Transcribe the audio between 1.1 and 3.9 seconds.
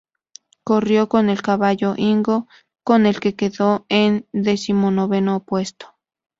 el caballo "Ingo", con el que quedó